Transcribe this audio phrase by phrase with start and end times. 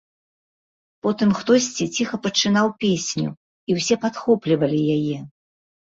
[1.07, 3.29] Потым хтосьці ціха пачынаў песню,
[3.69, 5.17] і ўсе падхоплівалі яе.